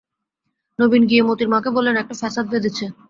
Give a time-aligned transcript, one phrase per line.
[0.79, 2.85] নবীন গিয়ে মোতির মাকে বললে, একটা ফ্যাসাদ বেধেছে।